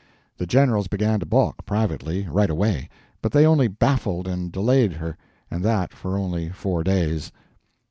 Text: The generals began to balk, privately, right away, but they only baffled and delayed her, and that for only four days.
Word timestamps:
The 0.39 0.47
generals 0.47 0.87
began 0.87 1.19
to 1.19 1.27
balk, 1.27 1.63
privately, 1.63 2.27
right 2.27 2.49
away, 2.49 2.89
but 3.21 3.31
they 3.31 3.45
only 3.45 3.67
baffled 3.67 4.27
and 4.27 4.51
delayed 4.51 4.93
her, 4.93 5.15
and 5.51 5.63
that 5.63 5.93
for 5.93 6.17
only 6.17 6.49
four 6.49 6.83
days. 6.83 7.31